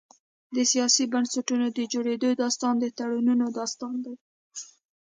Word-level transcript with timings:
د 0.55 0.57
سیاسي 0.71 1.03
بنسټونو 1.13 1.65
د 1.77 1.79
جوړېدو 1.93 2.29
داستان 2.43 2.73
د 2.79 2.85
تړونونو 2.97 3.45
داستان 3.59 3.95
دی. 4.05 4.15